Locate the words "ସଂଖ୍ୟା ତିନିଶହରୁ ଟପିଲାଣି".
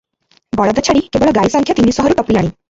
1.57-2.47